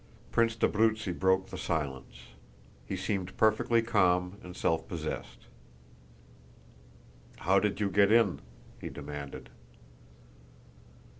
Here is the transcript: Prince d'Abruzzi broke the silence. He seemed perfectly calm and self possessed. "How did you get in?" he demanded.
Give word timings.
Prince 0.31 0.55
d'Abruzzi 0.55 1.11
broke 1.11 1.49
the 1.51 1.59
silence. 1.59 2.29
He 2.87 2.97
seemed 2.97 3.37
perfectly 3.37 3.83
calm 3.83 4.39
and 4.41 4.55
self 4.57 4.87
possessed. 4.87 5.45
"How 7.37 7.59
did 7.59 7.79
you 7.79 7.87
get 7.91 8.11
in?" 8.11 8.41
he 8.79 8.89
demanded. 8.89 9.51